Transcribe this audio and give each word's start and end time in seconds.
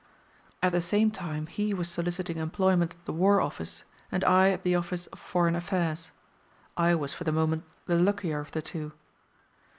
At 0.63 0.71
the 0.71 0.81
same 0.81 1.11
time 1.11 1.45
he 1.45 1.75
was 1.75 1.87
soliciting 1.87 2.37
employment 2.37 2.95
at 2.95 3.05
the 3.05 3.13
War 3.13 3.39
Office, 3.39 3.83
and 4.11 4.23
I 4.23 4.49
at 4.49 4.63
the 4.63 4.73
office 4.73 5.05
of 5.05 5.19
Foreign 5.19 5.55
Affairs. 5.55 6.09
I 6.75 6.95
was 6.95 7.13
for 7.13 7.23
the 7.23 7.31
moment 7.31 7.65
the 7.85 7.97
luckier 7.99 8.39
of 8.39 8.49
the 8.51 8.63
two. 8.63 8.93